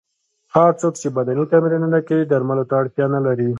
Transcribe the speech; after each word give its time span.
هغه 0.53 0.71
څوک 0.79 0.93
چې 1.01 1.07
بدني 1.17 1.43
تمرینونه 1.53 1.97
کوي 2.07 2.23
درملو 2.31 2.67
ته 2.69 2.73
اړتیا 2.81 3.05
نه 3.15 3.19
لري. 3.25 3.49